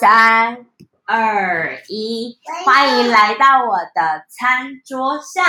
[0.00, 0.64] 三
[1.04, 5.44] 二一，欢迎来到我的餐桌上。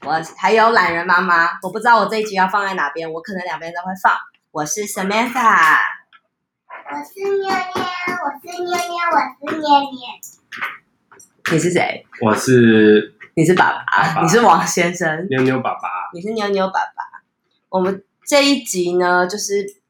[0.00, 4.16] 我还有懒人妈妈，我不知道我这一集要放在哪边，我可能两边都会放。
[4.50, 5.76] 我是 Samantha，
[6.90, 7.84] 我是妞妞，
[8.24, 11.52] 我是妞妞，我是妞妞。
[11.52, 12.06] 你是谁？
[12.22, 15.80] 我是你是爸爸，爸爸你是王先生，妞妞爸爸。
[16.14, 17.22] 你是妞妞爸爸。
[17.68, 19.82] 我们这一集呢，就是。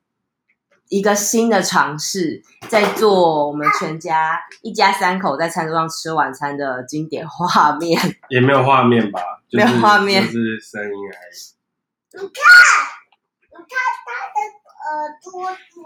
[0.88, 8.00] 一个新的尝试，在做我们全家一家三口在餐桌上吃晚餐的经典画面。
[8.28, 9.20] 也没有画面吧？
[9.50, 11.36] 就是、没有画面，就是声音而已。
[12.12, 12.28] 你看，
[13.50, 14.38] 你看他的
[14.88, 15.30] 耳朵
[15.74, 15.84] 朵，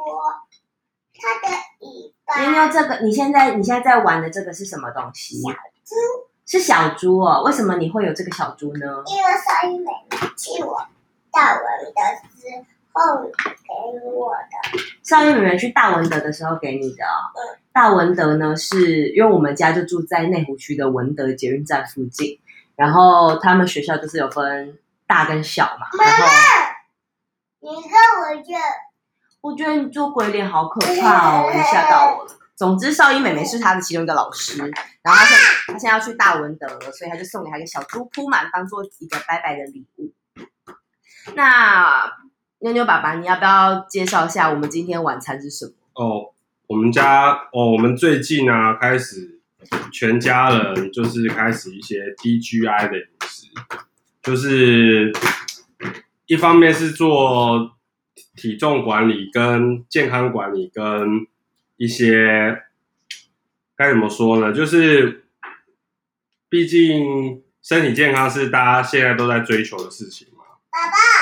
[1.15, 2.41] 他的尾巴。
[2.41, 5.41] 妞妞，这个你现在你现在在玩的这个是什么东西？
[5.43, 5.51] 小
[5.85, 5.95] 猪。
[6.47, 7.43] 是小猪哦？
[7.45, 8.87] 为什么你会有这个小猪呢？
[9.07, 10.85] 因为少英妹妹替我
[11.31, 12.01] 大文的
[12.41, 13.31] 时候给
[14.09, 14.79] 我的。
[15.03, 17.17] 少英妹妹去大文德的时候给你的、哦。
[17.35, 17.59] 嗯。
[17.73, 22.41] 大文德呢，是因为我们家就住在内湖区的文德捷运站附近，
[22.75, 25.87] 然后他们学校就是有分大跟小嘛。
[25.97, 26.27] 妈妈，
[27.61, 28.53] 你看我这，
[29.41, 32.31] 我觉得你做鬼脸好可怕哦，你吓到我了。
[32.57, 34.59] 总之，少英妹妹是他的其中一个老师，
[35.03, 35.39] 然后他现
[35.69, 40.13] 他现在要去大文德了，所以他就送给她一个小猪铺满，当做一个拜拜的礼物。
[41.37, 42.13] 那。
[42.63, 45.73] 妞妞爸爸，你要不要介绍一下我们今天晚餐是什么？
[45.95, 46.33] 哦，
[46.67, 49.41] 我们家哦，我们最近呢、啊、开始
[49.91, 53.47] 全家人就是开始一些 DGI 的饮食，
[54.23, 55.11] 就是
[56.27, 57.73] 一方面是做
[58.37, 61.27] 体重管理跟健康管理跟
[61.79, 62.63] 一些
[63.75, 64.53] 该怎么说呢？
[64.53, 65.25] 就是
[66.51, 70.45] 毕竟身体健康是大家现在都在追求的事情嘛。
[70.71, 71.20] 爸爸。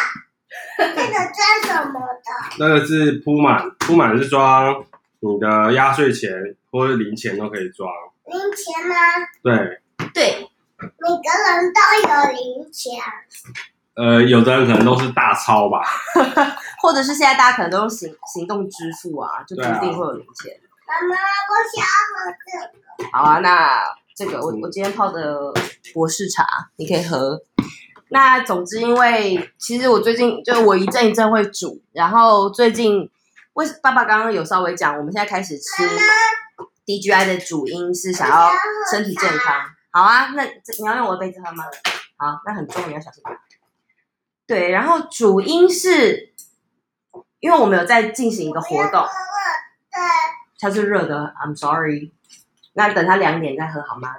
[1.19, 2.58] 这个装什么的？
[2.58, 4.84] 那个是铺满，铺满是装
[5.20, 6.30] 你的压岁钱
[6.70, 7.91] 或者零钱都可以装。
[8.27, 8.94] 零钱吗？
[9.42, 9.80] 对。
[10.14, 10.48] 对。
[10.80, 12.94] 每个人都有零钱。
[13.94, 15.82] 呃，有的人可能都是大钞吧，
[16.81, 20.53] 或者是现在大家可能都用行行动支付啊，就不一定会有零钱。
[20.87, 23.10] 妈妈，我想喝这个。
[23.10, 23.82] 好啊，那
[24.14, 25.53] 这个我我今天泡的
[25.93, 27.41] 博士茶，你可以喝。
[28.10, 33.10] 那总之，因为其实我最近就我一阵一阵会煮，然后最近
[33.52, 35.82] 为爸爸刚刚有稍微讲，我们现在开始吃
[36.86, 38.50] DGI 的主因是想要
[38.91, 39.54] 身体健康。
[39.91, 41.64] 好啊，那你要用我的杯子喝吗？
[42.16, 43.22] 好，那很重，你要小心。
[44.46, 46.32] 对，然后主因是
[47.40, 49.04] 因为我们有在进行一个活动，
[50.58, 52.12] 它是热的，I'm sorry。
[52.72, 54.16] 那等它凉点再喝好吗？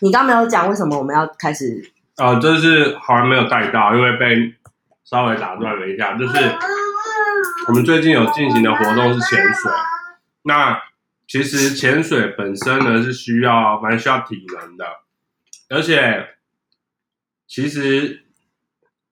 [0.00, 1.92] 你刚刚没有讲为什么我们要开始？
[2.16, 4.54] 啊，这是好像没有带到，因为被
[5.04, 6.16] 稍微打断了一下。
[6.16, 6.34] 就是
[7.66, 9.72] 我们最近有进行的活动是潜水，
[10.42, 10.80] 那
[11.26, 14.84] 其实潜水本身呢是需要蛮需要体能的，
[15.70, 16.28] 而且
[17.48, 18.24] 其实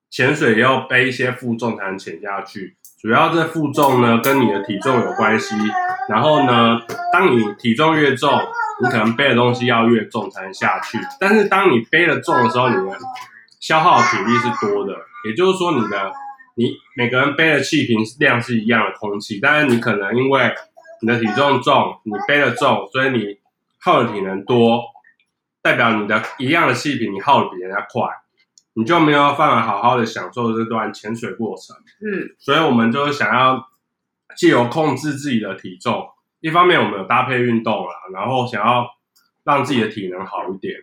[0.09, 2.77] 潜水要背一些负重才能潜下去。
[3.01, 5.57] 主要这负重呢跟你的体重有关系，
[6.09, 6.81] 然后呢，
[7.13, 8.31] 当你体重越重。
[8.83, 12.99] 你可能背的东西要越重才能下去，但是当你背了重的时候，你的
[13.61, 14.93] 消耗的体力是多的，
[15.29, 16.13] 也就是说，你的
[16.57, 20.53] 你每个人背的气瓶量是一样的空气，但是你可能因为
[21.01, 23.39] 你的体重重，你背的重，所以你
[23.79, 24.83] 耗的体能多，
[25.63, 28.03] 代表你的一样的气瓶你耗的比人家快，
[28.75, 31.77] 你就没有办法好好的享受这段潜水过程。
[32.01, 33.69] 嗯，所以我们就是想要
[34.37, 36.09] 借由控制自己的体重。
[36.43, 38.85] 一方面我们有搭配运动啦，然后想要
[39.45, 40.75] 让自己的体能好一点。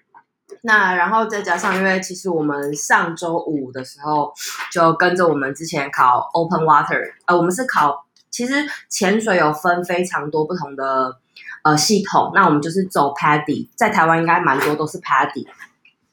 [0.64, 4.34] 那然后再加上，因为其实我们上周五的时候
[4.72, 8.54] 就跟着我们之前考 Open Water，呃，我们是考，其实
[8.90, 11.18] 潜水有分非常多不同的
[11.64, 12.32] 呃系统。
[12.34, 15.46] 那我们就是走 PADI，在台湾应该蛮多都是 PADI。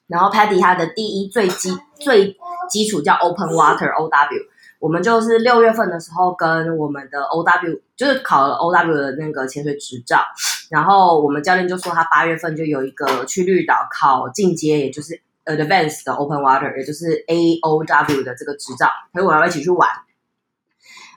[0.09, 2.37] 然后 PADI 它的第一最基最
[2.69, 4.56] 基础叫 Open Water OW。
[4.79, 10.25] 我们就是六月份的时候跟我们的 OW，就是考了 OW 的那个潜水执照，
[10.71, 19.89] 然后我们教练就说他八月份就有一个去绿岛考进阶，也就是 Advanced 的 Open Water，也就是 AOW 的这个执照，所以我要一起去玩。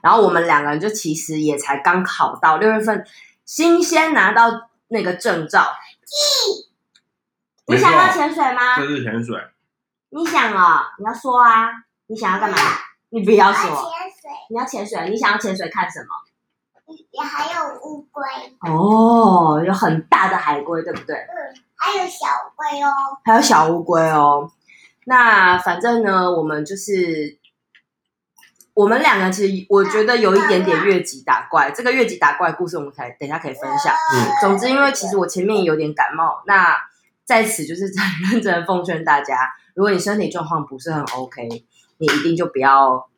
[0.02, 3.04] 然后我们两个人就其实也才刚考到六月份，
[3.44, 5.66] 新鲜拿到那个证照。
[7.66, 8.78] 你想要潜水吗？
[8.78, 9.38] 这是潜水。
[10.08, 11.68] 你想哦，你要说啊，
[12.06, 12.56] 你想要干嘛？
[13.10, 16.06] 你不要说，潜水，你要潜水，你想要潜水看什么？
[17.12, 18.22] 也还有乌龟
[18.68, 21.14] 哦，有很大的海龟，对不对？
[21.16, 22.26] 嗯，还有小
[22.56, 22.90] 龟哦，
[23.24, 24.50] 还有小乌龟哦。
[25.04, 27.38] 那反正呢，我们就是
[28.74, 31.70] 我们两个其实我觉得有一点点越级打怪。
[31.70, 33.94] 这个越级打怪的故事，我们可以等一下可以分享。
[33.94, 36.76] 嗯，总之，因为其实我前面有点感冒，那
[37.24, 41.48] 在此就是 很认真的奉劝大家，如果你身体状况不是很 OK，
[42.00, 43.08] 你一定就不要。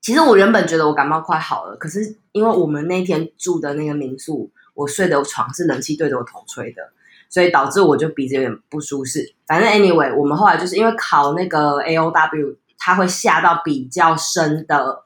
[0.00, 6.82] 其实我原本觉得我感冒快好了，可是因为我们那天住的那个民宿，我睡的床是冷气对着我头吹的，
[7.28, 9.34] 所以导致我就鼻子有点不舒适。
[9.46, 15.04] 反正 anyway，我们后来就是因为考那个 AOW，它会下到比较深的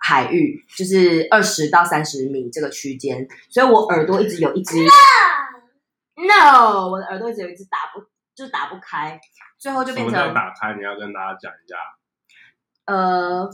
[0.00, 4.76] 海域，就是二十到三十米这个区间，所以我耳朵一直有一只
[6.16, 8.00] no，我的耳朵一直有一只打不，
[8.34, 9.20] 就是打不开，
[9.58, 10.74] 最后就变成打开。
[10.76, 11.76] 你要跟大家讲一下，
[12.86, 13.50] 呃。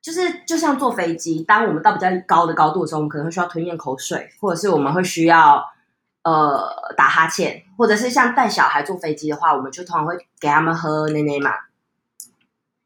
[0.00, 5.62] 就是就像坐飞机，当我们到比较高的高度的时候，我们可能会需要吞咽口水，或者是我们会需要
[6.22, 6.66] 呃
[6.96, 11.50] 打哈欠，或者是像带小孩坐飞机的话，我们就通常会给他们喝奶奶嘛。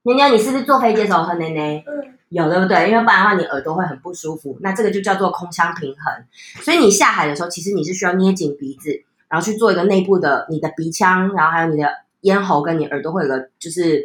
[0.04, 1.84] 妞妞，你是不是坐飞机的时候喝奶奶？
[1.86, 2.90] 嗯，有对不对？
[2.90, 4.58] 因为不然的话，你耳朵会很不舒服。
[4.60, 6.24] 那这个就叫做空腔平衡。
[6.64, 8.90] 所以你下海的时候，其实你是需要捏紧鼻子，
[9.28, 11.88] 然后去做一个内部的你的鼻腔，然后还有你的
[12.22, 14.04] 咽喉跟你耳朵会有个就是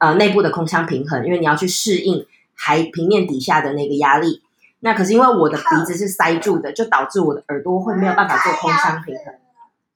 [0.00, 2.26] 呃内部的空腔平衡，因为你要去适应。
[2.62, 4.42] 海平面底下的那个压力，
[4.80, 9.34] 那可是因为我的鼻子是塞住的，就导致我的耳朵会没有办法做空腔平衡。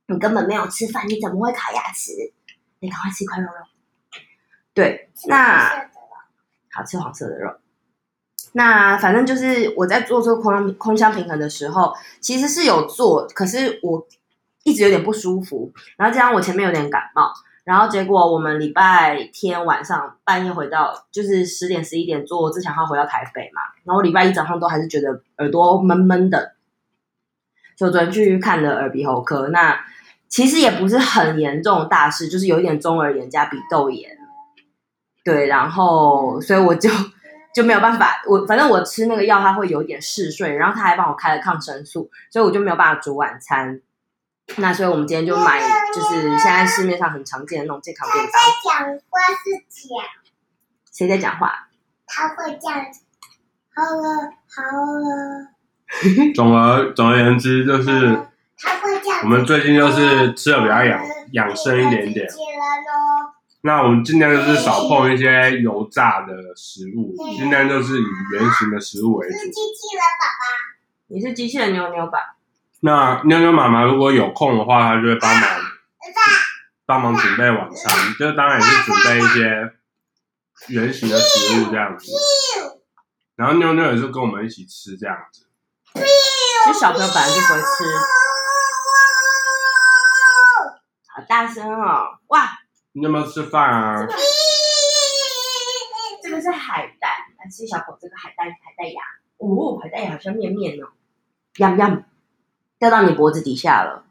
[0.06, 2.32] 你根本没有吃饭，你怎么会卡牙齿？
[2.78, 4.20] 你赶快吃一块肉肉。
[4.72, 5.90] 对，那
[6.72, 7.54] 好吃黄色的肉。
[8.52, 14.08] 那反正就是我在做这个空空腔平衡的时候，其实是有做，可是我
[14.62, 17.30] 一直有点不舒服，然后加上我前面有点感冒。
[17.64, 23.62] 然后结果我们礼拜天晚上半夜回到，就是十点十一点坐自强号回到台北嘛。
[23.84, 26.52] 然后礼拜一早上都还是觉得耳朵闷闷的，
[27.74, 29.48] 就昨天去看了耳鼻喉科。
[29.48, 29.80] 那
[30.28, 34.10] 其实也不是很严重大事，就是有一点中耳炎加鼻窦炎。
[35.24, 36.90] 对，然后所以我就
[37.54, 43.80] 就没有办法，我反正我吃那个药，它会有点嗜睡，然后他还帮我开了抗生素，所以我就没有办法煮晚餐。
[44.56, 45.60] 那所以，我们今天就买，
[45.92, 48.32] 就是现在市面上很常见的那种健康便当。
[48.32, 50.04] 他在讲话是讲，
[50.92, 51.68] 谁在讲话？
[52.06, 53.00] 他会这样子。
[53.74, 54.62] 好了，好
[55.00, 56.32] 了。
[56.34, 58.20] 总而总而言之，就是
[58.58, 59.20] 他会这样。
[59.22, 61.00] 我们最近就是吃的比较养
[61.32, 62.28] 养生一点点。
[63.62, 69.32] 那我们尽量就是少碰一些油炸的食物，尽量就是以原形的食物为主。
[69.32, 70.44] 是机器人爸爸，
[71.08, 72.36] 你是机器人妞妞吧？
[72.84, 75.48] 那妞妞妈妈如果有空的话，她就会帮忙
[76.84, 79.72] 帮忙准备晚餐，就是当然也是准备一些
[80.68, 82.12] 圆形的食物这样子。
[83.36, 85.48] 然后妞妞也是跟我们一起吃这样子。
[85.94, 87.64] 其实小朋友本来就不会吃。
[91.16, 92.18] 好大声哦！
[92.26, 92.50] 哇！
[92.92, 94.06] 你有没有吃饭啊？
[96.22, 97.08] 这个是海带，
[97.38, 99.00] 来吃小狗这个海带海带芽。
[99.38, 100.88] 哦，海带芽好像面面哦。
[101.56, 102.04] 痒痒。
[102.84, 104.04] 掉到你脖子底下了，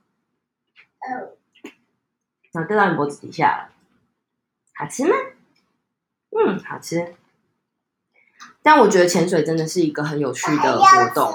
[1.00, 1.38] 哦，
[2.52, 3.70] 然后掉到你脖子底下了，
[4.74, 5.14] 好吃吗？
[6.32, 7.14] 嗯，好吃。
[8.64, 11.32] 但我觉得潜水真的是一个很有趣的活动，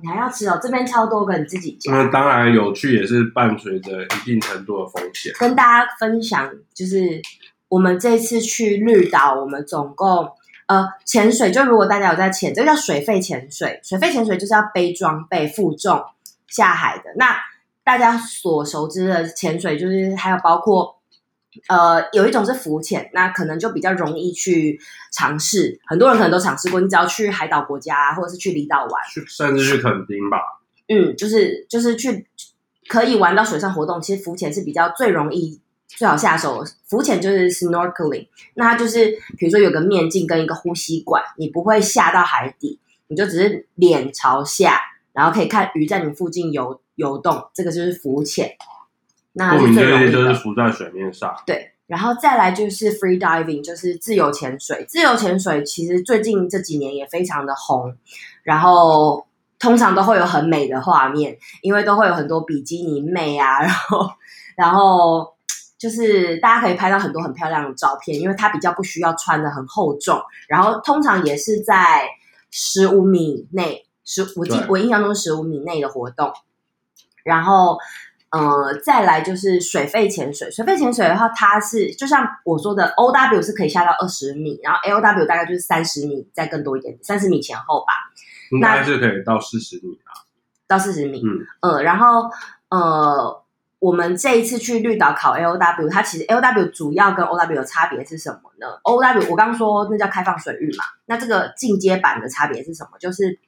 [0.00, 0.58] 你还要吃哦。
[0.62, 1.94] 这边超多个，你自己讲。
[1.94, 5.30] 那当然有趣，也是伴随着一定程度的风险。
[5.38, 7.20] 跟大家分享，就是
[7.68, 10.32] 我们这次去绿岛，我们总共
[10.68, 13.78] 呃潜水，就如果大家有在潜，这个叫水肺潜水。
[13.84, 16.02] 水肺潜水就是要背装备负重。
[16.48, 17.38] 下海的那
[17.84, 21.00] 大家所熟知的潜水，就是还有包括，
[21.68, 24.78] 呃，有一种是浮潜，那可能就比较容易去
[25.10, 25.80] 尝试。
[25.86, 30.38] 很多人可能都尝试过，你只要去海岛国家或者是去离岛玩，去甚至去垦丁吧。
[30.88, 32.26] 嗯，就是就是去
[32.88, 34.00] 可以玩到水上活动。
[34.02, 36.62] 其实浮潜是比较最容易最好下手。
[36.86, 39.06] 浮潜就是 snorkeling，那它就是
[39.38, 44.78] 比如说有个面镜跟一个呼吸管，你不会下到海底，你就只是脸朝下。
[45.18, 48.48] 然后可以看鱼在你附近游游动，这个就是浮潜。
[49.32, 51.34] 那是最容易的就是浮在水面上。
[51.44, 54.84] 对，然后再来就是 free diving，就是自由潜水。
[54.88, 57.92] 自由潜水其实最近这几年也非常的红，
[58.44, 59.26] 然后
[59.58, 64.10] 通常都会有很美的画面，因为都会有很多比基尼妹啊， 然后
[64.54, 65.34] 然后
[65.76, 70.16] 就是大家可以拍到很多很漂亮的照片，因为它比较不需要穿的很厚重，
[70.48, 72.06] 然后通常也是在
[72.52, 73.84] 十五米内。
[74.08, 76.32] 十，我记我印象中是十五米内的活动，
[77.24, 77.78] 然后，
[78.30, 80.50] 呃，再来就是水肺潜水。
[80.50, 87.92] 水肺潜水的话，它是就像我说的，O W 是可以下到二十米，然后 L W 大概就是三十米，再更多一点，三十米前后吧。
[88.50, 90.24] 应该是可以到四十米啊，
[90.66, 91.22] 到四十米。
[91.22, 92.30] 嗯，呃，然后
[92.70, 93.44] 呃，
[93.78, 102.98] 我们这一次去绿岛考 LOW，它其实 LOW 主要跟 OW 的差别是什么呢？OW 我刚刚说那叫开放水域嘛，那这个进阶版的差别是什么？
[102.98, 103.38] 就是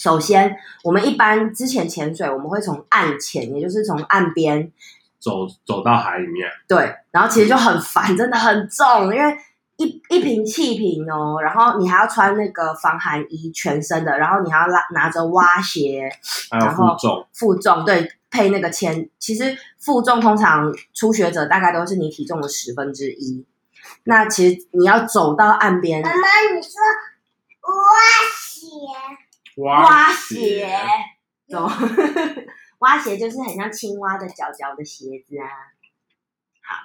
[0.00, 4.72] 首先我们一般之前潜水，我们会从岸潜，也就是从岸边
[5.18, 9.36] 走走到海里面，对，然后其实就很烦，真的很重，因为
[9.76, 16.10] 一一瓶气瓶哦，然后你还要穿那个防寒衣，全身的，然后你还要拉拿着蛙鞋，
[16.50, 18.10] 还有负重，负重对。
[18.32, 23.44] 配那个铅，其实负重通常初学者大概都是你体重的十分之一。
[24.04, 26.16] 那其实你要走到岸边，妈妈，
[26.54, 26.70] 你说
[27.66, 27.74] 蛙
[28.38, 28.68] 鞋，
[29.56, 30.68] 蛙鞋，
[31.48, 31.68] 走，
[32.78, 35.46] 蛙 鞋就是很像青蛙的脚脚的鞋子啊。
[36.62, 36.76] 好，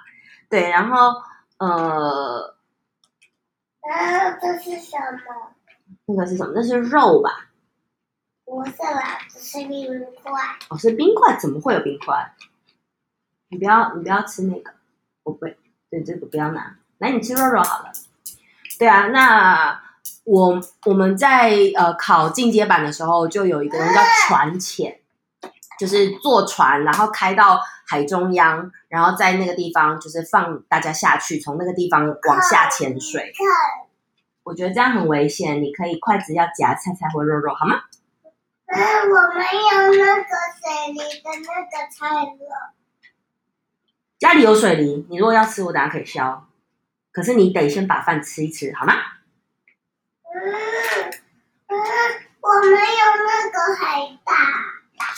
[0.50, 1.14] 对，然后
[1.58, 2.56] 呃，
[3.80, 5.54] 啊，这是什么？
[6.06, 6.52] 那个是什么？
[6.54, 7.50] 那是肉吧？
[8.44, 10.32] 不是啦，这是冰块。
[10.68, 11.36] 哦，是冰块？
[11.38, 12.32] 怎么会有冰块？
[13.48, 14.74] 你不要，你不要吃那个，
[15.22, 15.56] 我不会。
[15.88, 16.76] 对，这个不要拿。
[16.98, 17.92] 来，你吃肉肉好了。
[18.78, 19.82] 对啊，那
[20.26, 24.98] 我我们在呃考进阶版的时候，就有一个人叫船潜，
[25.78, 33.32] 就是坐船，然后开到海中央，然后在那个地方就是放大家下去，从那个地方往下潜水。
[34.42, 37.82] 我觉得这样很危险，你可以筷子要夹菜菜或肉肉，好吗？
[38.66, 40.22] 嗯， 我没有那个
[40.58, 42.74] 水梨的那个菜了。
[44.18, 46.42] 家里有水梨，你如果要吃，我等下可以削。
[47.12, 48.94] 可是你得先把饭吃一吃，好吗？
[50.36, 51.10] 嗯
[51.68, 51.76] 嗯，
[52.40, 54.32] 我没有那个海带。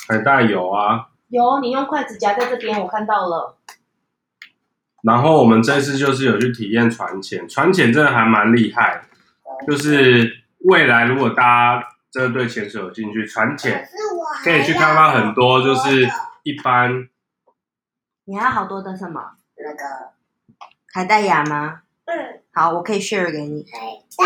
[0.09, 3.57] 海带有啊，有，你用筷子夹在这边，我看到了。
[5.03, 9.03] 然后我们这次就是有去体验船潜，船潜真的还蛮厉害。
[9.67, 11.89] 就是未来如果大家。
[12.11, 13.87] 真的对潜水有兴趣，船潜
[14.43, 16.09] 可以去看到很多，就是
[16.43, 17.07] 一般。
[18.25, 19.33] 你还有好多的什么？
[19.59, 20.13] 那个
[20.91, 21.83] 海带芽吗？
[22.07, 22.41] 嗯。
[22.55, 23.67] 好，我可以 share 给你。
[23.71, 23.79] 海
[24.17, 24.25] 带。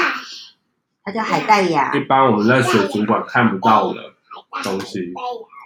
[1.04, 1.94] 它叫海带芽。
[1.94, 4.00] 一般我们在水族馆看不到的
[4.62, 5.12] 东西，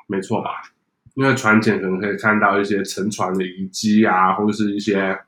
[0.07, 0.51] 没错吧？
[1.15, 5.19] 因为船潜可能可以看到一些沉船的遗迹啊，或者是一些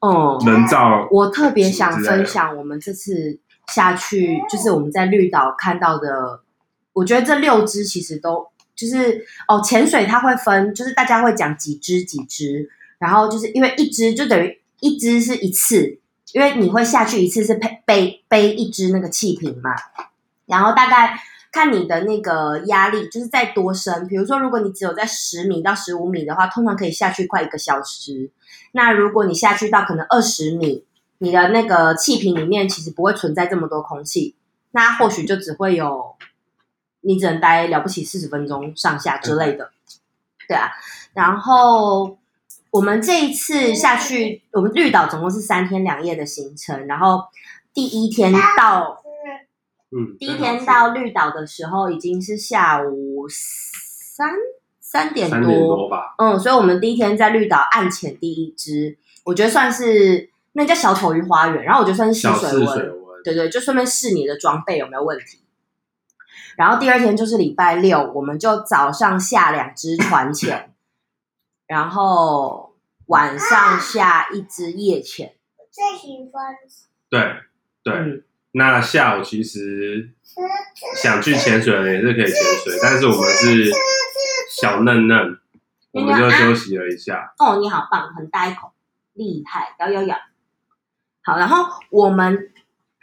[0.00, 1.08] 哦人造、嗯。
[1.10, 3.40] 我特别想分享我们这次。
[3.74, 6.40] 下去就是我们在绿岛看到的，
[6.94, 12.66] 我觉得这六只其实都就是哦，潜水它会分，就是大家会讲几只几只，
[12.98, 16.00] 然后就是因为一只就等于一只是一次，
[16.32, 19.74] 因为你会下去一次是背背背一只那个气瓶嘛，
[20.46, 21.18] 然后大概
[21.52, 28.30] 看你的那个压力就是在多深，比如说如果你只有在十米到十五米的话，通常可以下去快一个小时，
[28.72, 30.84] 那如果你下去到可能二十米。
[31.20, 34.36] 你的那个气瓶里面其实不会存在这么多空气，
[34.70, 36.14] 那或许就只会有
[37.00, 39.72] 你只能待了不起四十分钟上下之类的，
[40.46, 40.70] 对啊。
[41.14, 42.16] 然后
[42.70, 47.24] 我们这一次下去，我们绿岛总共是三天两夜的行程，然后
[47.72, 49.02] 第一天到，
[49.90, 54.30] 嗯，第一天到绿岛的时候已经是下午三
[54.80, 60.30] 三点多，三点多吧，嗯，所以我们第一天在绿岛岸潜第一支，我觉得算是。
[60.52, 62.90] 那叫小丑鱼花园，然后我就算是试水温，水
[63.22, 65.38] 对对，就顺便试你的装备有没有问题。
[66.56, 70.72] 然后第二天就是礼拜六，我们就早上下两只船潜，
[71.68, 72.74] 然后
[73.06, 75.36] 晚上下一只夜潜。
[75.70, 76.56] 最喜欢。
[77.08, 77.36] 对
[77.84, 80.10] 对、嗯，那下午其实
[80.96, 83.70] 想去潜水的人也是可以潜水，但是我们是
[84.50, 85.38] 小嫩嫩，
[85.92, 87.32] 我们就休息了一下。
[87.38, 88.72] 哦，你好棒，很大一口，
[89.12, 90.16] 厉害，咬咬咬。
[91.22, 92.50] 好，然后我们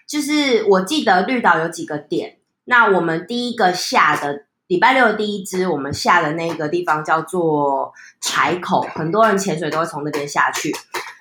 [0.07, 2.39] 就是我记得绿岛有几个点。
[2.65, 10.75] 那我们第一个下的礼拜六的第一支，我们下的那个地方叫做柴口，很多人潜水都会从那边下去。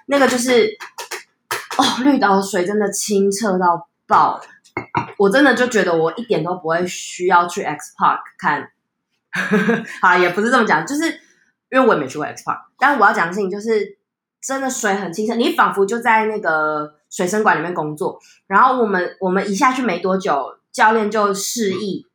[0.07, 0.77] 那个就是
[1.79, 4.41] 哦，绿岛的水真的清澈到爆，
[5.19, 8.71] 我真的就觉得我一点都不会需要去 X Park 看。
[10.01, 11.05] 好，也不是这么讲，就是
[11.71, 13.99] 因为我也没去过 X Park，但我要讲的事情就是。
[14.47, 18.21] 真的水很清澈，你仿佛就在那个水生馆里面工作。
[18.47, 22.07] 然后我们我们一下去没多久，教练就示意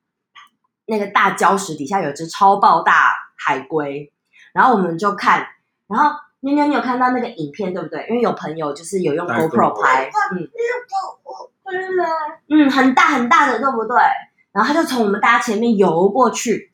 [0.90, 4.12] 那个大礁石底下有只超爆大海龟，
[4.54, 5.48] 然后我们就看。
[5.88, 8.06] 然后妞妞，你有看到那个影片对不对？
[8.10, 10.50] 因为有朋友就是有用 GoPro 拍，嗯，
[12.50, 13.98] 嗯，很大很大的对不对？
[14.52, 16.70] 然后他就从我们大家前面游过去。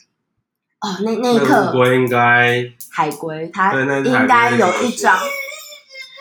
[0.81, 5.17] 哦，那那一刻，龟应该海龟，它应该有一张。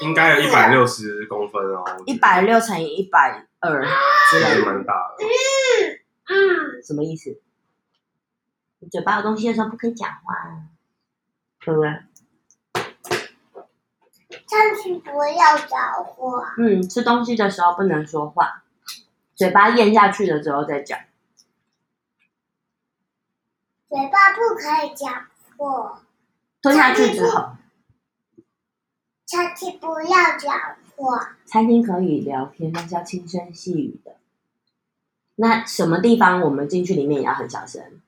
[0.00, 3.84] 应该有一百六十公分哦，一百六乘以一百二，
[4.28, 5.24] 之类的，蛮大的。
[5.24, 5.26] 嗯
[6.26, 7.30] 嗯，什么意思？
[8.84, 10.68] 你嘴巴有东西的时候不可以讲话，
[11.60, 11.90] 对不对？
[14.46, 16.54] 上去不要讲话。
[16.58, 18.62] 嗯，吃东西的时候不能说话，
[19.34, 20.98] 嘴巴咽下去了之后再讲。
[23.88, 25.26] 嘴巴不可以讲
[25.56, 26.02] 话。
[26.60, 27.52] 吞下去之后。
[29.24, 31.38] 餐厅不要讲话。
[31.46, 34.16] 餐厅可以聊天，但是要轻声细语的。
[35.36, 38.02] 那什么地方我们进去里面也要很小声？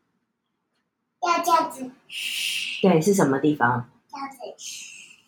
[1.29, 1.91] 要这样子。
[2.83, 3.89] 对，是什么地方？
[4.11, 4.37] 这样子。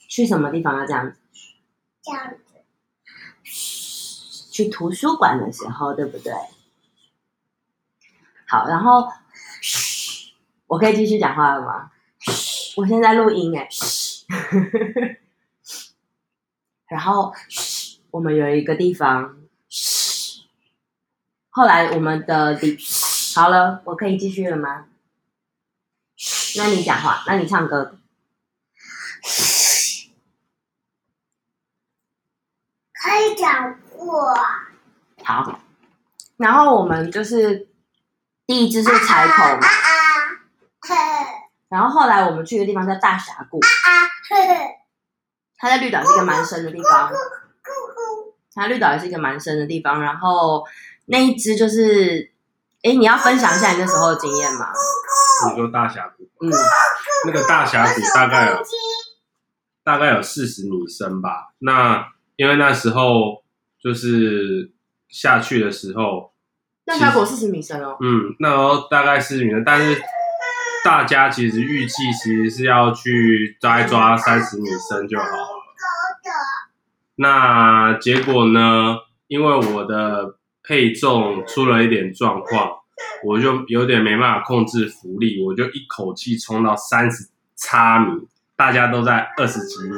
[0.09, 1.17] 去什么地方要这样子？
[2.03, 2.39] 这样子。
[4.51, 6.33] 去图书馆的时候，对不对？
[8.49, 9.09] 好，然后，
[10.67, 11.93] 我可以继续讲话了吗？
[12.77, 13.69] 我现在录音哎。
[16.89, 17.33] 然后，
[18.11, 19.37] 我们有一个地方。
[21.51, 22.77] 后来我们的底
[23.35, 24.88] 好了，我可以继续了吗？
[26.57, 27.99] 那你讲话，那你唱歌。
[32.93, 34.35] 可以讲过。
[35.25, 35.61] 好，
[36.37, 37.69] 然后我们就是
[38.47, 39.67] 第一支是柴口嘛。
[39.67, 39.91] 啊啊
[40.81, 40.97] 啊、
[41.69, 43.61] 然后后来我们去的地方叫大峡谷。
[45.57, 47.13] 它在绿岛是一个蛮深的地方。
[48.55, 50.65] 它绿岛也是一个蛮深的地方，然后。
[51.11, 52.31] 那一只就是，
[52.83, 54.71] 哎，你要分享一下你那时候的经验吗？
[55.51, 56.51] 你说大峡谷，嗯，
[57.27, 58.63] 那个大峡谷大概有
[59.85, 61.53] 大概有四十米深吧。
[61.59, 63.45] 那因为那时候
[63.83, 64.73] 就是
[65.09, 66.33] 下去的时候，
[66.85, 67.97] 大峡谷四十米深哦。
[68.01, 70.01] 嗯，那时候大概四十米深，但是
[70.85, 75.49] 大家其实预计其实是要去抓一抓三十米深就好了。
[77.17, 78.99] 那结果呢？
[79.27, 82.78] 因为我的配重出了一点状况，
[83.25, 88.27] 我就有点没办法控制浮力，我就一口气冲到三十叉米，
[88.57, 89.97] 大家都在二十几米。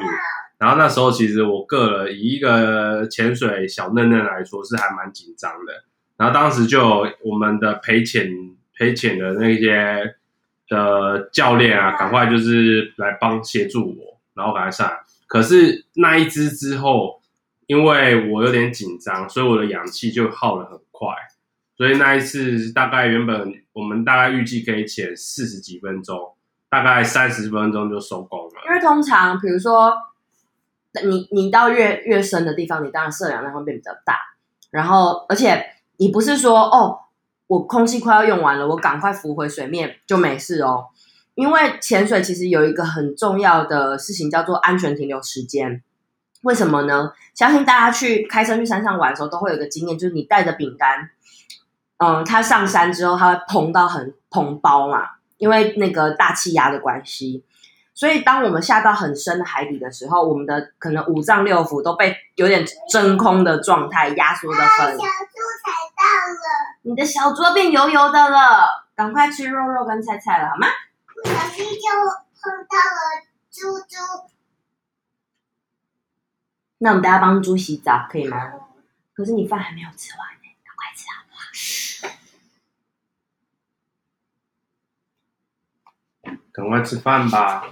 [0.59, 5.85] 然后那时候其实我个人以一个潜水小嫩嫩来说是还蛮紧张的。
[6.17, 8.31] 然后当时就我们的陪潜
[8.77, 10.17] 陪潜的那些
[10.69, 14.99] 的教练啊，赶快就是来帮协助我，然后赶快上来。
[15.27, 17.19] 可是那一只之后。
[17.67, 21.07] 因为我有点紧张，所以我的氧气就耗得很快，
[21.81, 26.35] 所以那一次大概原本我们大概预计可以潜四十几分钟，
[26.69, 28.61] 大概三十分钟就收工了。
[28.69, 29.91] 因为通常比如说
[31.03, 34.19] 你你到越越深的地方，你当然摄氧量会变比较大，
[34.71, 35.65] 然后而且
[35.97, 36.99] 你不是说哦，
[37.47, 40.89] 我空气快要用完了，我赶快浮回水面就没事哦，
[41.35, 45.83] 因为潜水其实有一个很重要的事情叫做安全停留时间。
[46.43, 47.13] 为什么呢？
[47.35, 51.11] 相信大家去开车去山上玩的时候，都会有个经验，就是你带着饼干，
[52.03, 57.45] 嗯，它上山之后，它会膨到很膨包嘛，因为那个大气压的关系。
[57.93, 64.93] 所以当我们下到很深的海底的时候，我们的可能五脏六腑都被有点真空的状态压缩的很。
[64.93, 70.69] 小猪踩到了，你的小猪变油油的了，赶快吃肉肉跟菜菜了，好吗？
[71.23, 71.71] 不小心就
[72.41, 73.97] 碰到了猪猪。
[76.79, 78.53] 那我们大家帮猪洗澡可以吗？
[79.13, 81.43] 可是你饭还没有吃完呢，赶快吃好不好？
[86.53, 87.65] 赶快吃饭吧。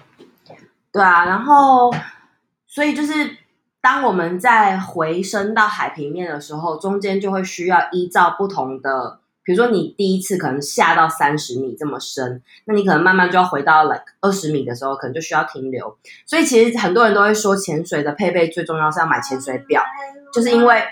[0.93, 1.93] 对啊，然后
[2.67, 3.37] 所以就是
[3.81, 9.21] 当我们在回升到海平面的时候，中间就会需要依照不同的。
[9.45, 15.97] 比如说，你第一次可能下到三十米这么深，那你可能慢慢就要回到 like 二十米的时候，可能就需要停留。
[16.27, 19.83] 所以其实很多人都会说，潜水的配备最重要是要买潜水表，
[20.35, 20.83] 就是因为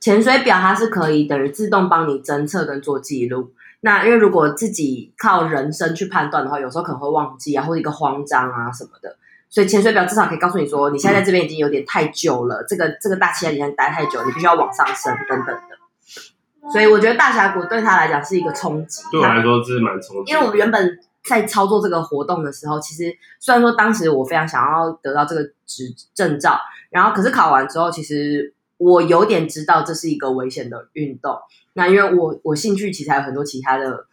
[0.00, 3.52] 潜水表它是可以等于自动帮你侦测跟做记录。
[3.80, 9.16] 那因为如果自己靠人生去判断的话，有时候可能会忘记啊，或者一个慌张啊什么的。
[9.48, 16.70] 所以潜水表至少可以告诉你说，你现在在这边已经有点太久了，嗯、这个这个大气压已经待太久，你必须要往上升等等的。
[16.70, 19.02] 所以我觉得大峡谷对他来讲是一个冲击。
[19.10, 20.32] 对我来说，这是蛮冲击。
[20.32, 26.58] 因为我们原本在操作这个活动的时候，其实虽然说当时我非常想要得到这个执证照，
[26.90, 31.38] 然后可是考完之后，其实我有点知道这是一个危险的运动。
[31.74, 34.06] 那因为我我兴趣其实还有很多其他的。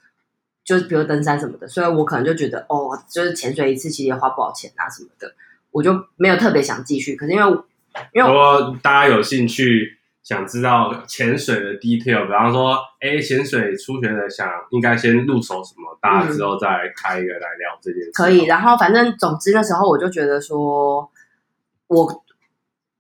[0.66, 5.32] 就是比如登山什么的，所以我可能就觉得哦，就是潜水一次其实也花不少钱啊什么的，
[5.70, 7.16] 我就没有特别想继续。
[7.16, 7.58] 可是因为
[8.16, 18.12] 因为我大家有兴趣想知道潜水的 detail，比方说，哎，潜水初学者想应该先入手什么，大家之后再开一个来聊这件事。
[18.16, 21.08] 可以，然后反正总之那时候我就觉得说，
[21.86, 22.25] 我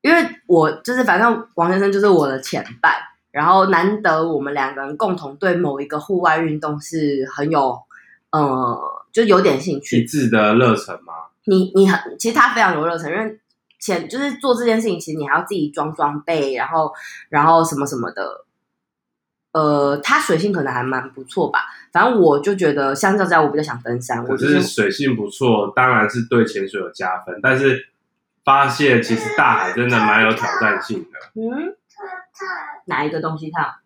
[0.05, 2.93] 因为我就是反正王先生就是我的前伴。
[3.31, 7.77] 然后难得我们两个人共同对某一个户外运动是很有
[8.31, 8.79] 呃，
[9.11, 9.97] 就有点兴趣。
[9.97, 11.11] 一致的热忱吗？
[11.43, 13.37] 你你很，其实他非常有热忱，因为
[13.77, 16.93] 前就是做这件事情，其实你还要自己装装备，然后
[17.27, 18.45] 然后什么什么的。
[19.51, 21.59] 呃，他水性可能还蛮不错吧。
[21.91, 24.23] 反正我就觉得，相较之下，我比较想登山。
[24.23, 27.37] 可是水性不错，当然是对潜水有加分。
[27.43, 27.85] 但是
[28.45, 31.19] 发现其实大海真的蛮有挑战性的。
[31.33, 31.75] 嗯，
[32.85, 33.79] 哪一个东西套？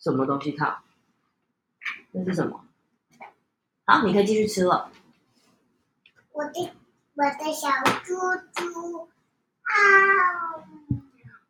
[0.00, 0.78] 什么东西套？
[2.12, 2.64] 那是什么？
[3.84, 4.90] 好，你可以继续吃了。
[6.32, 6.72] 我的
[7.14, 7.68] 我的小
[8.04, 8.14] 猪
[8.54, 9.08] 猪
[9.62, 9.74] 啊！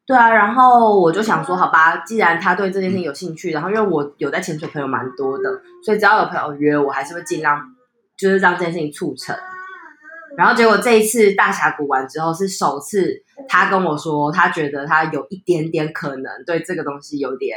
[0.07, 7.75] 对啊，然后我就想说，好吧，既然他对这件事情有兴趣，然后因为我有在潜水朋友蛮多的，所以只要有朋友约我，还是会尽量
[8.17, 9.37] 就是让这件事情促成。
[10.37, 17.57] 然后结果这一次大峡谷完之后，是首次他跟我说，他觉得他有一点点可能对这个东西有点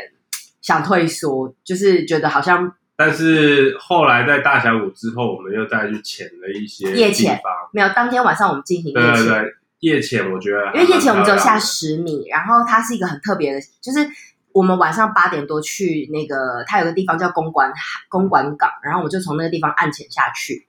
[0.61, 2.73] 想退缩，就是觉得好像。
[2.95, 7.39] 但是后来在大峡谷之后，我们又再去潜了一些夜潜，
[7.71, 9.13] 没有，当天晚上我们进行夜潜。
[9.13, 9.53] 对对对。
[9.79, 13.99] 夜潜我觉得，因为夜潜我们只有下十米，然后它是一个很特别的，就是
[14.51, 17.71] 我们晚上八点多去那个，它有个地方叫公馆
[18.09, 20.67] 公馆港，然后我就从那个地方暗潜下去，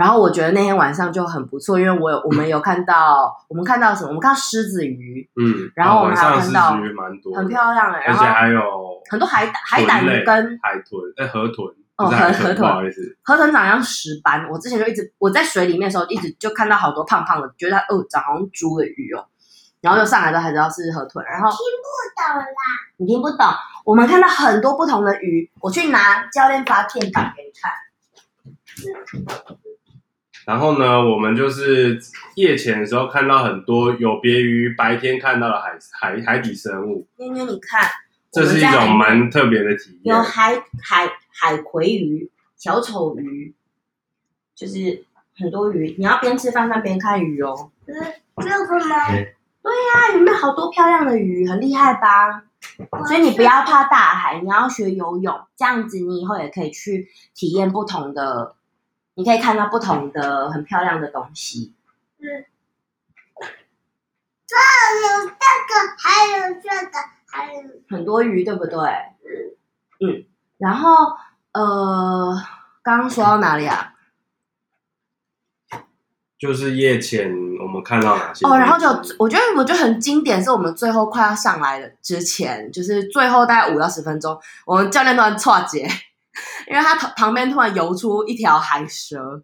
[0.00, 4.08] 然后我觉得那天晚上就很不错，因为我有我们有看到，我们看到什么？
[4.08, 8.62] 我们看到狮子鱼，嗯，然后我们还有看到狮子鱼蛮多，很漂亮的，而且还有
[9.10, 11.68] 很多海海胆鱼跟海豚，哎，河豚。
[11.96, 14.48] 哦，河河豚，不好意思，河豚长像石斑。
[14.48, 19.22] 我之前就一直我在水里面的时候，一直就看到好多胖胖的，觉得它哦长好像猪的鱼哦，
[19.82, 21.22] 然后就上来都还知道是河豚。
[21.26, 21.86] 然后听不
[22.16, 22.46] 懂啦，
[22.96, 23.46] 你听不懂。
[23.84, 27.70] 我们看到很多不同的鱼，我去拿教练发片档给你看。
[30.46, 32.00] 然后呢，我们就是
[32.34, 37.06] 夜潜的时候看到很多有别于白天看到的海海海底生物。
[37.16, 37.88] 妞妞，你看。
[38.32, 40.14] 这是一种蛮特别的体验。
[40.14, 43.52] 有海海海葵鱼、小丑鱼，
[44.54, 45.04] 就是
[45.36, 45.96] 很多鱼。
[45.98, 47.72] 你要边吃饭饭边看鱼哦。
[47.88, 47.94] 嗯，
[48.36, 49.08] 这个吗？
[49.10, 52.44] 对呀、啊，里面好多漂亮的鱼，很厉害吧？
[53.08, 58.54] 所以你不要怕大海，你要学游泳，这样子你以后也可以去体验不同的，
[59.14, 61.74] 你可以看到不同的很漂亮的东西。
[62.18, 62.44] 嗯。
[64.46, 66.98] 这有这个，还有这个。
[67.32, 68.76] 还有很多鱼，对不对？
[70.00, 70.24] 嗯，
[70.58, 71.16] 然后
[71.52, 72.36] 呃，
[72.82, 73.94] 刚刚说到哪里啊？
[76.36, 78.44] 就是夜潜，我们看到哪些？
[78.44, 85.88] 哦，然后就我觉得，我觉得很经典，是我们最后快要上来的之前，就是最后大概五到十分钟，我们教练突然错节，
[86.68, 89.42] 因为他旁旁边突然游出一条海蛇，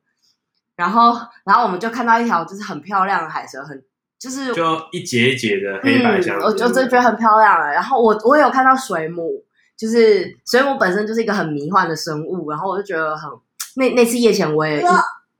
[0.74, 3.82] 然后，然后我们就看到一条就是很漂亮的海蛇，很。
[4.18, 7.70] 就是就一节一节的黑白相、嗯，我就真觉得很漂亮了。
[7.70, 9.44] 然后我我有看到水母，
[9.76, 12.50] 就是水母本身就是一个很迷幻的生物。
[12.50, 13.30] 然后我就觉得很
[13.76, 14.82] 那那次夜潜我也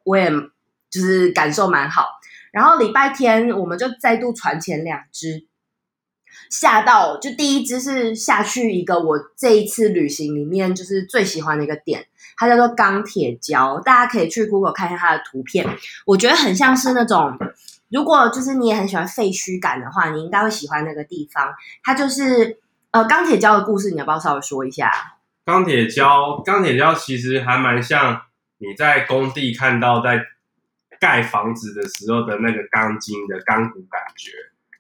[0.05, 0.31] 我也
[0.91, 2.07] 就是感受蛮好。
[2.53, 5.47] 然后礼拜天我们就再度船前两只，
[6.51, 15.67] 下到就第一只是下去一个我这一次旅行里面就是最喜欢的一个点，它叫做钢铁礁，大家可以去 Google 看一下它的图片，
[16.05, 17.39] 我觉得很像是那种。
[17.89, 21.55] 如果就是你也很喜欢废墟感的话，你应该会喜欢那个地方。
[21.85, 22.59] 它就是
[22.91, 24.91] 呃钢铁礁的故事，你要不要稍微说一下？
[25.45, 28.23] 钢铁礁，钢铁礁其实还蛮像
[28.59, 30.21] 你在工地看到在
[30.99, 34.33] 盖房子的时候的那个钢筋的钢骨感觉，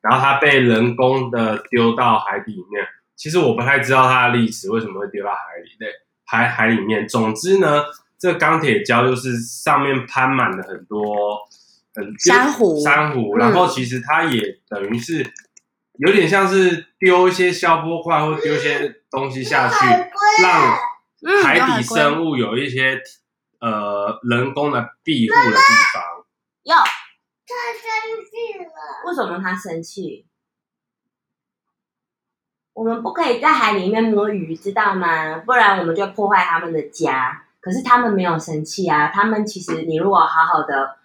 [0.08, 2.86] 然后它被人工的丢到海底里面。
[3.16, 5.88] 其实我不太知道它的历史为什么会丢到海里，对，
[6.24, 7.08] 海海里面。
[7.08, 7.84] 总之呢，
[8.18, 11.38] 这个钢铁礁就是上面攀满了很多。
[12.18, 15.32] 珊瑚，珊瑚，然后其实它也等于是
[15.94, 19.74] 有点像是丢一些消波块或丢一些东西下去，
[20.42, 23.00] 让海底生物有一些
[23.60, 26.02] 呃人工的庇护的地方。
[26.64, 26.84] 有，他
[27.72, 28.64] 生气了。
[29.06, 30.26] 为什么他生气？
[32.72, 35.38] 我们不可以在海里面摸鱼，知道吗？
[35.38, 37.44] 不然我们就破坏他们的家。
[37.60, 40.98] 可是他们没有生气啊，他们其实你如果好好的。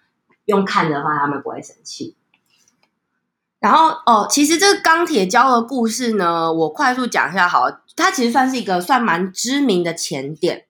[0.46, 2.16] 用看的话，他们不会生气。
[3.60, 7.84] 然后哦，其实这个钢铁礁的故事呢，我快速讲一下好了。
[7.94, 10.66] 它其实算是一个算蛮知名的前点。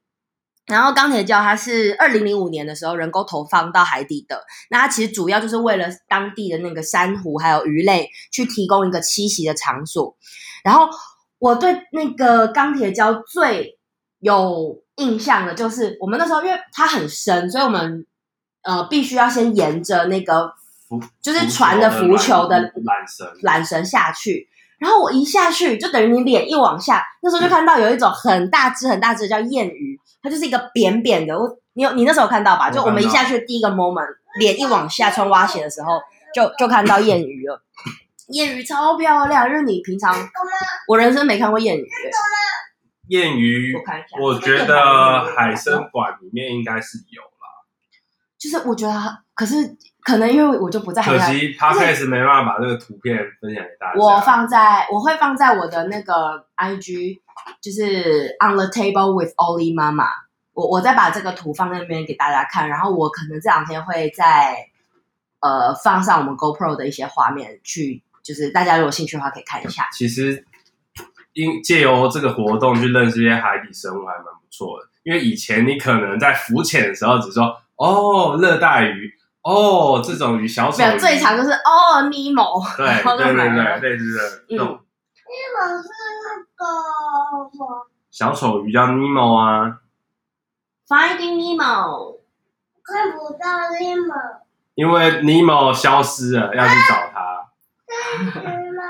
[0.67, 4.45] 然后钢铁礁它是二零零五年的时候人工投放到海底的。
[4.71, 10.17] 那它其实主要就是为了当地的那个珊瑚还有鱼类去提供一个栖息的场所。
[10.65, 10.89] 然后
[11.39, 13.79] 我对那个钢铁礁最
[14.21, 18.07] 有印象的就是，我们那时候因为它很深，所以我们。
[18.65, 20.53] 呃，必须要先沿着那个
[20.89, 24.49] 浮，就是船的浮球的缆绳缆绳下去。
[24.79, 31.39] 然后我一下去，就等于你脸一往下，那时候就看到有一种很大只、很大只叫燕鱼，它就是一个扁扁的。
[31.39, 32.71] 我你有你那时候有看到吧？
[32.71, 34.07] 就我们一下去第一个 moment，
[34.39, 36.01] 脸一往下穿蛙鞋的时候，
[36.35, 37.63] 就就看到燕鱼了。
[38.29, 40.15] 燕鱼超漂亮，因为你平常
[40.89, 41.87] 我人生没看过燕鱼。
[43.09, 47.67] 燕鱼，我看一下，我觉得海参馆里面应该是有啦。
[48.39, 51.13] 就是我觉得，可是可能因为我就不在海。
[51.13, 53.99] 可惜 Podcast 没办法把这个图片分享给大家。
[53.99, 57.21] 我放在我会放在我的那个 IG，
[57.61, 60.07] 就是 On the Table with Oli 妈妈。
[60.53, 64.57] 我我再把这个图放在那边给大家看，然后我可能这两天会再
[65.41, 69.89] 呃放上我们 GoPro 的一些画面去，就是大家如果有兴趣的话可以看一下。
[69.93, 70.45] 其实。
[71.35, 79.11] 因借由这个活动去认识一些海底生物还蛮不错的，因为以前你可能在浮潜的时候只说哦热带鱼
[79.43, 84.79] 哦这种鱼小丑鱼，没有最常就是哦尼莫，对对对对类似的那种。
[85.33, 85.89] 尼莫是
[86.25, 86.65] 那个
[88.11, 89.81] 小丑鱼叫尼莫啊
[90.87, 92.19] ，Finding Nemo，
[92.85, 94.15] 看不到尼莫，
[94.75, 97.49] 因为尼莫消失了，要去找他。
[98.31, 98.41] 是
[98.73, 98.83] 吗？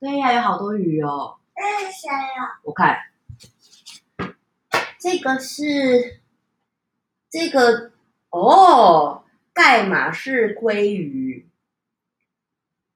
[0.00, 1.36] 对呀，有好多鱼哦。
[1.56, 2.58] 这是谁呀？
[2.62, 2.98] 我看，
[4.98, 6.20] 这个是
[7.30, 7.92] 这个
[8.30, 9.23] 哦，
[9.54, 11.48] 盖马式鲑鱼。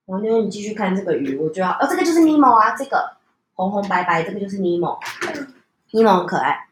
[0.06, 3.16] 王妞，你继续看这个鱼，我觉得哦，这个就是尼莫啊，这个
[3.54, 4.98] 红红白白，这个就是尼莫，
[5.92, 6.66] 尼莫很可爱。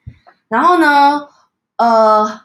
[0.49, 1.29] 然后呢，
[1.77, 2.41] 呃，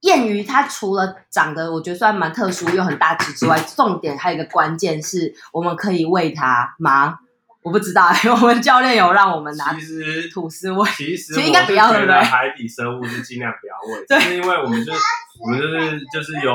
[0.00, 7.18] 燕鱼它除了长得我觉得算蛮特殊又很大只之外，重点还有一个关键是我们可以喂它吗？
[7.66, 8.06] 我不知道，
[8.40, 12.14] 我们教练有让我们拿其实吐司喂，其实应该不要，对不对？
[12.22, 14.92] 海底生物是尽量不要喂，对，是因为我们就
[15.40, 16.54] 我们就是就是有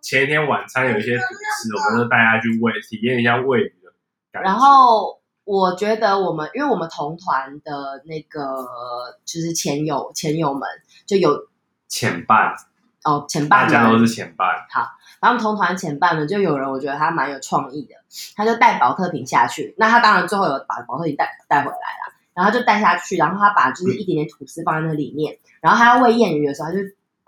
[0.00, 3.92] 前一天晚餐有一些吐司，我们就带他去喂，体验一下喂鱼的
[4.32, 4.48] 感觉。
[4.48, 8.40] 然后我觉得我们，因为我们同团的那个
[9.26, 10.62] 就是前友前友们
[11.06, 11.46] 就有
[11.88, 12.54] 前伴
[13.04, 14.88] 哦，前半，大家都是前半，好。
[15.20, 17.94] 然后同团前半呢，就有人我觉得他蛮有创意的，
[18.36, 19.74] 他就带保特瓶下去。
[19.78, 26.80] 那他当然最后有把保特瓶带带回来了，然后就带下去，然后他把就是一点点吐司放在那里面，然后他要喂燕鱼的时候，他就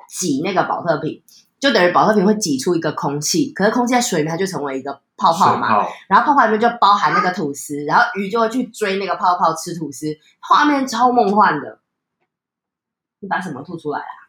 [0.08, 1.22] 挤那个保特瓶，
[1.60, 10.06] 就等于保特瓶会挤出一个空气，可是空气在水里面它就成为一个泡泡嘛，泡然后泡泡里面就包含那个吐司，然后鱼就会去追那个泡泡吃吐司，
[10.40, 11.78] 画面超梦幻的。
[13.20, 14.23] 你把什么吐出来啊？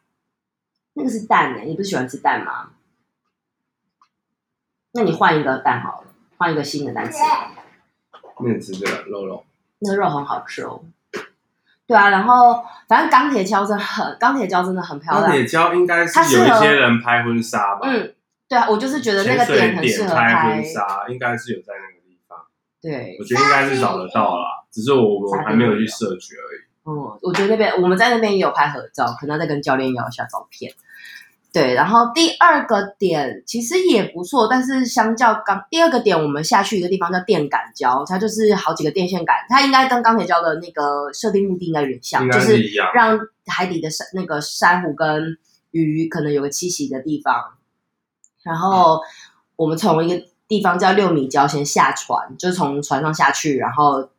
[0.98, 2.70] 那个是蛋耶，你不是喜欢吃蛋吗？
[4.92, 7.18] 那你换一个蛋好了，换一个新的蛋吃。
[8.40, 9.44] 那你吃这个肉肉，
[9.80, 10.82] 那个肉很好吃哦。
[11.86, 15.24] 对啊，然后反正钢铁礁真的很，钢铁胶真的很漂亮。
[15.24, 17.80] 钢铁胶应该是有一些人拍婚纱吧？
[17.84, 18.14] 嗯，
[18.48, 22.38] 对啊，我就是觉得那个点很适合拍，拍婚纱，应该是有在那个地方。
[22.80, 26.65] 对，我觉得应该是找得到啦，只是我我还没有去设局而已。
[26.86, 30.72] 嗯，我觉得那边我们在那边也有拍合照，可能要再跟教练要一下照片。
[31.52, 42.62] 对，然后第二个点其实也不错，但是相较刚第二个点，我们下去一个地方叫电杆礁，它就是好几个电线杆，它应该跟钢铁礁的那个设定目的应该有点像，就是
[42.94, 45.38] 让海底的珊那个珊瑚跟
[45.70, 47.34] 鱼可能有个栖息的地方。
[48.42, 49.00] 然后
[49.56, 54.10] 我们从一个地方叫六米礁先下船，就是从船上下去，然后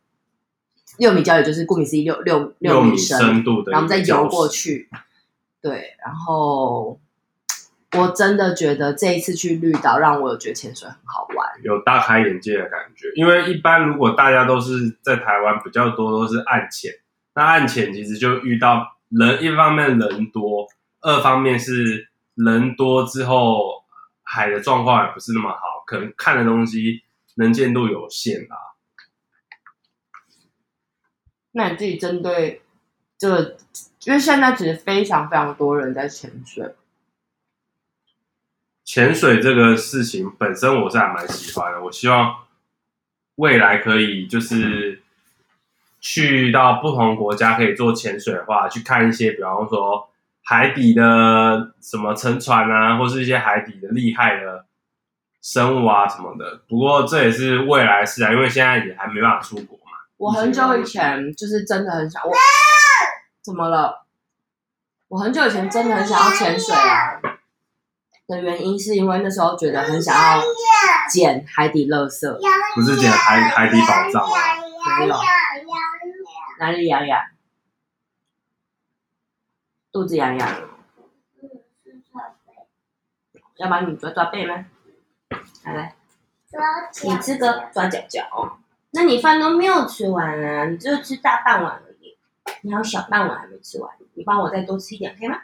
[0.98, 4.88] 六米交也就是顾名思义六六六米深，深度的，然后我们再游过去。
[5.62, 7.00] 对，然后。
[7.96, 13.10] 我真的觉得这一次去绿岛，让我有觉得潜水很好玩，有大开眼界的感觉。
[13.14, 16.92] 因为一般如果大家都是在台湾，比较多都是暗潜，
[17.34, 20.68] 那暗潜其实就遇到人，一方面人多，
[21.00, 23.82] 二方面是人多之后
[24.22, 27.00] 海的状况也不是那么好，可能看的东西
[27.36, 28.56] 能见度有限啦。
[31.58, 32.62] 那你自己针对
[33.18, 33.56] 这，
[34.04, 36.72] 因为现在其实非常非常多人在潜水。
[38.84, 42.44] 潜水这个事情本身我是还蛮喜欢的，我希望
[43.34, 45.02] 未来可以就是
[46.00, 50.08] 去到不同国家可以做潜水的话，去看一些，比方说
[50.44, 54.64] 海底的什么沉船啊，或是一些海底的厉害的
[55.42, 56.60] 生物啊什么的。
[56.68, 59.76] 不过这也是未来事啊，因为现在也还没办法出国。
[60.18, 62.32] 我很久以前就是真的很想，我
[63.40, 64.04] 怎么了？
[65.08, 67.18] 我很久以前真的很想要潜水啊。
[68.26, 70.42] 的原因是因为那时候觉得很想要
[71.10, 72.30] 捡海底垃圾，
[72.74, 74.36] 不是捡海海底宝藏吗？
[74.98, 75.16] 没有，
[76.58, 77.18] 哪里痒痒？
[79.90, 80.60] 肚子痒痒？
[83.56, 84.66] 要帮你抓抓背吗？
[85.64, 85.96] 来来，
[87.04, 88.58] 你这个抓脚脚。
[88.90, 90.64] 那你饭都没有吃完啊？
[90.64, 92.16] 你就吃大半碗而已。
[92.62, 95.40] 你还有小半碗还没吃完，你帮我再多吃一点，可以吗？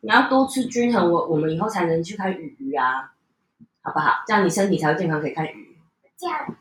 [0.00, 3.12] 你要多吃均衡，我我们以后才能去看鱼鱼啊，
[3.80, 4.22] 好不好？
[4.26, 5.78] 这样你身体才会健康，可以看鱼。
[6.18, 6.56] 这样。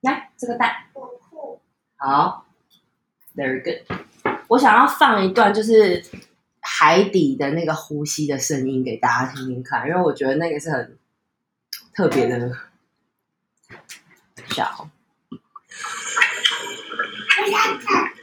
[0.00, 0.74] 来，这个蛋。
[1.96, 2.46] 好
[3.36, 3.98] ，very good。
[4.48, 6.04] 我想要放一段就是
[6.60, 10.98] 海底的那个呼吸的声音给大家听听看，因为我觉得那个是很
[11.92, 12.50] 特别的。
[14.54, 14.88] 小。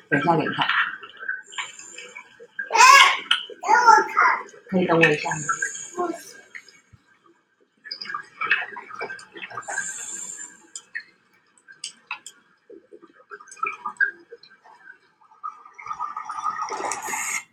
[0.10, 0.66] 等一下给你看。
[3.62, 4.18] 等我看。
[4.70, 5.36] 可以等我一下吗？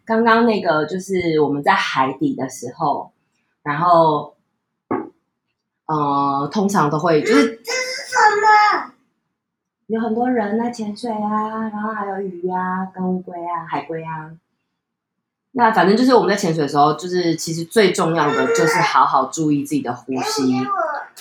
[0.06, 3.12] 刚刚那个就是我们在海底的时候，
[3.62, 4.36] 然后，
[5.86, 7.60] 呃，通常都会就是？
[9.88, 14.30] 有很多人在潜水啊，然后还有鱼啊、跟乌龟啊、海龟啊。
[15.52, 20.54] 那反正就是我们在潜水的时候，就是其实最重要的就是好好注意自己的呼吸，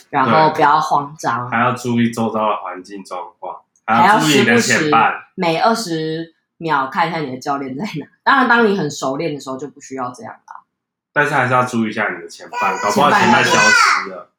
[0.10, 8.06] 然后不要慌张，还要注意周遭的环境状况，还要注意你的潜伴，每二十秒看一下你的教练在哪。
[8.22, 10.66] 当然，当你很熟练的时候就不需要这样了。
[11.14, 14.30] 但是还是要注意一下你的潜伴，搞不好潜伴消失了，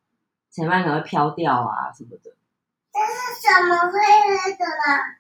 [0.51, 2.33] 潜伴可能会飘掉啊什么的。
[2.99, 5.19] 这是什么灰黑的啦？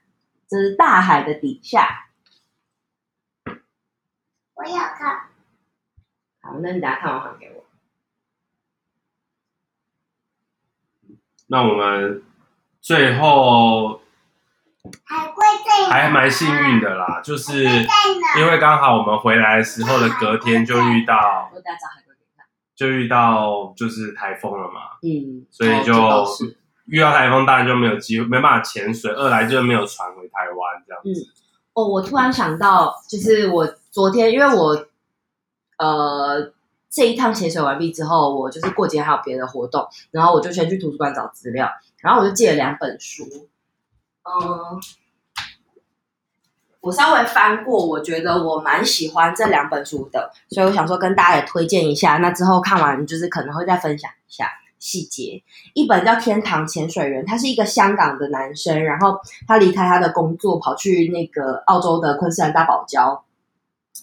[0.48, 2.08] 这是大海的底下。
[4.54, 5.28] 我要看。
[6.40, 7.64] 好，那你等下看完还给我。
[11.46, 12.22] 那我们
[12.80, 14.02] 最后。
[15.04, 21.50] 海龟在，还蛮幸运的啦，就是因为刚好我们回来的时候的隔天就遇到，
[22.74, 25.92] 就遇到就是台风了嘛，嗯，所以就
[26.88, 31.20] 遇到台风，当然就没有机会，没办法潜水，二来就是没有船回台湾这样子。
[31.20, 31.28] 嗯，
[31.74, 34.86] 哦，我突然想到，就是我昨天因为我
[35.78, 36.52] 呃
[36.90, 43.24] 这一趟潜水完毕之后，我就是过节还有别的活动，然后我就先去图书馆找资料，然后我就借了两本书。
[44.24, 44.80] 嗯，
[46.80, 52.16] 我稍微翻过，我觉得我蛮喜欢这两本书的，所以我想说跟大家也推荐一下。
[52.16, 55.42] 那之后看完就是可能会再分享一下细节。
[55.74, 63.20] 一本叫《天堂潜水员》，他是一个香港的男生，然后他离开他的工作，跑去那个澳洲的昆士兰大堡礁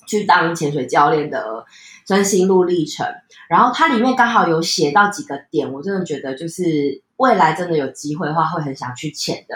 [0.07, 1.65] 去当潜水教练的，
[2.05, 3.05] 算心路历程。
[3.49, 7.01] 然后它里面刚好有写到几个点，我真的觉得就是。
[7.17, 9.55] 未来真的有机会的话，会很想去潜的。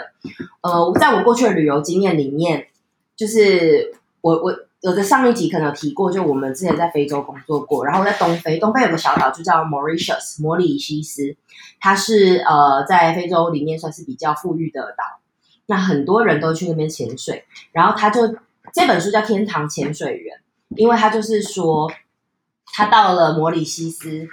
[0.62, 2.68] 呃，在我过去的旅游经验里面，
[3.14, 11.36] 就是我我有的上一集可能有提过，就我们之前在非洲工作过，然后在东非，东非有个小岛就叫 Mauritius 摩里西斯，
[11.78, 15.04] 它是呃在非洲里面算是比较富裕的岛，
[15.66, 18.22] 那很多人都去那边潜水，然后他就
[18.72, 20.36] 这本书叫《天堂潜水员》，
[20.76, 21.90] 因为他就是说
[22.72, 24.28] 他到了摩里西斯。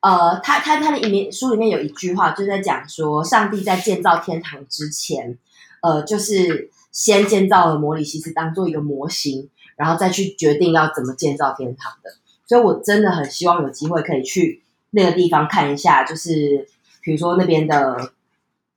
[0.00, 5.38] 呃，他他他的里面书里面有一句话，就在讲说，上帝在建造天堂之前，
[5.80, 12.10] 呃，就是先建造了摩里西斯当做一个模型，然后再去决定要怎么建造天堂的。
[12.46, 16.66] 所以我真的很希望有机会可以去那个地方看一下，就是
[17.02, 18.12] 比如说那边的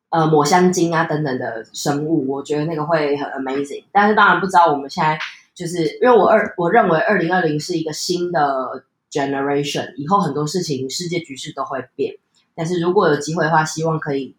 [0.09, 3.83] 呃抹香鲸啊等等的生物，我觉得那个会很 amazing。
[3.91, 5.17] 但是当然不知道我们现在
[5.53, 8.83] 就是因为我二我认为二零二零是一个新的。
[9.11, 12.17] Generation 以后很多事情，世界局势都会变。
[12.53, 14.35] 但是如果有机会的话，希望可以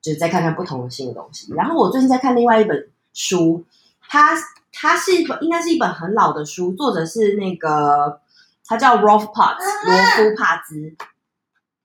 [0.00, 1.52] 就是再看看不同的新的东西。
[1.52, 3.64] 然后我最近在看另外一本书，
[4.08, 4.36] 它
[4.80, 8.20] 它是一本应该是一本很老的书，作者是那个
[8.64, 10.96] 他叫 Rolf Potts 罗夫帕兹。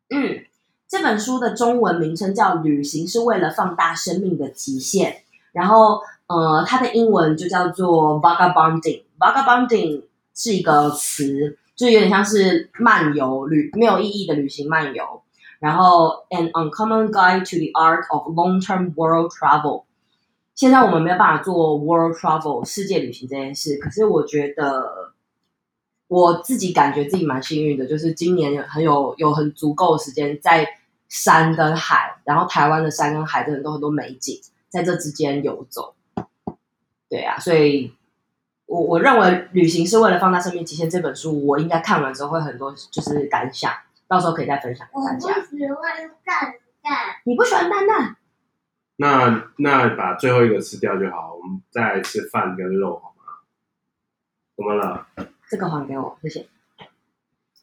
[0.10, 0.45] 嗯，
[0.88, 5.12] 这本书的中文名称叫《旅行是为了放大生命的极限》。
[5.51, 9.03] 然后呃，它的英文就叫做 Vagabonding。
[9.19, 10.03] Vagabonding
[10.34, 11.58] 是一个词。
[11.75, 15.21] 就有点像是漫游旅，没有意义的旅行漫游。
[15.60, 19.84] 然后，An Uncommon Guide to the Art of Long-Term World Travel。
[20.55, 25.13] 现在我们没有办法做 World Travel 世界旅行这件事，可是我觉得
[26.07, 30.67] 我自己感觉自己蛮幸运的，就是今年很有有很足够的时间在
[31.10, 35.93] 山跟海，然后台湾的山跟海真的都很多美景，在这之间游走。
[37.10, 37.93] 对啊，所以。
[38.67, 43.71] 我我认为旅行是为了放大生命极限这本书，我应该看完之后会很多就是感想，
[44.08, 45.27] 到时候可以再分享给大家。
[45.27, 45.69] 我不喜欢
[46.25, 46.91] 蛋蛋，
[47.25, 48.17] 你不喜欢蛋蛋？
[48.98, 53.23] 那那把最后一个吃掉就好，我们再来吃饭跟肉好吗？
[54.56, 55.08] 怎么了？
[55.50, 56.48] 这个还给我，谢谢。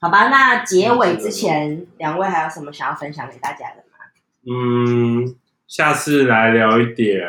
[0.01, 3.99] 好吧，那结尾之前，两位还有什么想要分享给大家的吗？
[4.47, 7.23] 嗯，下次来聊一点。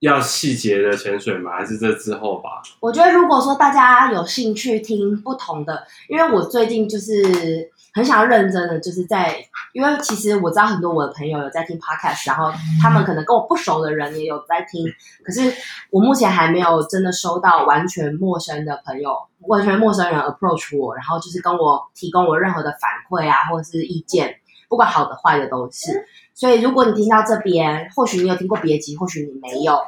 [0.00, 1.52] 要细节的潜水吗？
[1.52, 2.62] 还是这之后吧？
[2.80, 9.42] 我觉得如果说大家有兴趣听不同的，因为我最近就是很想要认真的，就是在，
[9.72, 14.86] 因为其实我知道很多我的朋友有在听 podcast，然后他们可能跟我不熟的人也有在听，
[15.24, 15.50] 可是
[15.90, 19.16] 我目前还没有真的收到完全陌生的朋友，
[19.48, 24.36] 完全陌生人 approach 我，然后就是跟我提供我任何的反馈啊，或者是意见，
[24.68, 26.06] 不管好的坏的都是。
[26.34, 29.80] 所以，如果你听到这边，或许你有听过别集，或许你没有，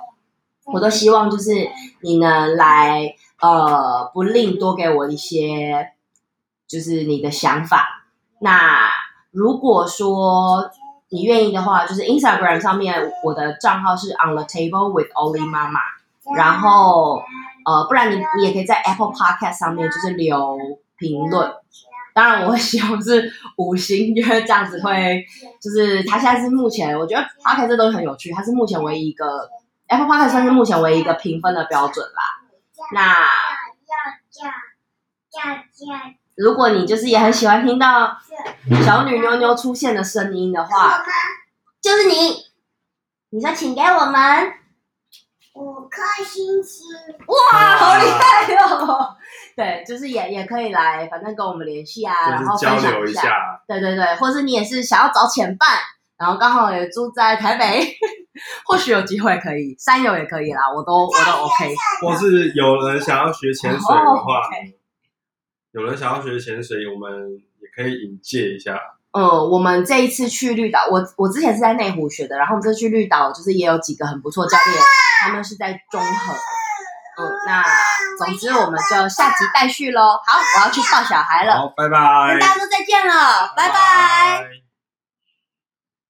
[0.64, 1.52] 我都希望就是
[2.00, 5.90] 你能来，呃，不吝多给我一些，
[6.66, 7.97] 就是你的想法。
[8.41, 8.89] 那
[9.30, 10.70] 如果说
[11.11, 15.80] 你愿意的话，就是 Instagram 上面我的账号是 On the Table with Oli 妈妈，
[16.36, 17.22] 然后
[17.64, 20.59] 呃，不然你你也可以在 Apple Podcast 上面就是留
[20.99, 21.53] 评论。
[22.14, 25.24] 当然，我希望是五星，因为这样子会，
[25.62, 29.49] 就是它现在是目前，我觉得 Podcast 这东西很有趣，它是目前唯一一个
[29.86, 32.22] Apple Podcast 算是目前唯一一个评分的标准啦。
[32.93, 33.03] 那
[36.39, 38.16] 如果你就是也很喜欢听到
[38.84, 41.03] 小女妞妞出现的声音的话，
[41.82, 42.14] 就是你，
[43.30, 44.53] 你说请给我们
[45.55, 46.86] 五颗星星，
[47.26, 49.16] 哇，好厉害哟！
[49.57, 53.61] 对，就是也也可以来，反正跟我们联系啊，然后分享一下。
[53.66, 55.68] 对对对，或是你也是想要找潜伴，
[56.16, 57.97] 然后刚好也住在台北，
[58.64, 61.74] 或许有机会可以，山友也可以啦，我都我都 OK。
[62.03, 64.49] 或是有人想要学潜水的话，
[65.78, 67.08] 有人想要学潜水，我们
[67.62, 68.76] 也可以引荐一下。
[69.12, 74.82] 呃、嗯，我们这一次去绿岛，我我之前是在内湖学的，然后我们这次去绿岛，就是也有几个很不错教练，
[75.22, 76.34] 他们是在中和。
[77.20, 77.64] 嗯，那
[78.18, 80.02] 总之我们就下集待续喽。
[80.26, 81.54] 好，我要去抱小孩了。
[81.54, 82.32] 好，拜拜。
[82.32, 83.74] 跟大家说再见了，拜拜。
[83.74, 84.67] 拜拜。